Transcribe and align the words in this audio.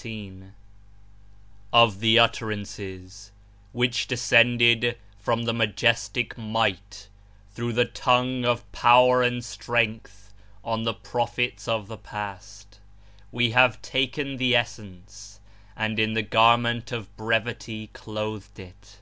[K] 0.00 0.30
Of 1.72 1.98
the 1.98 2.20
Utterances 2.20 3.32
which 3.72 4.06
descended 4.06 4.96
from 5.18 5.42
the 5.42 5.52
Majestic 5.52 6.38
Might 6.38 7.08
through 7.50 7.72
the 7.72 7.84
tongue 7.84 8.44
of 8.44 8.70
Power 8.70 9.24
and 9.24 9.44
Strength 9.44 10.32
on 10.62 10.84
the 10.84 10.94
prophets 10.94 11.66
of 11.66 11.88
the 11.88 11.98
past, 11.98 12.78
we 13.32 13.50
have 13.50 13.82
taken 13.82 14.36
the 14.36 14.54
essence 14.54 15.40
and 15.76 15.98
in 15.98 16.12
the 16.12 16.22
garment 16.22 16.92
of 16.92 17.16
Brevity 17.16 17.88
clothed 17.88 18.60
it. 18.60 19.00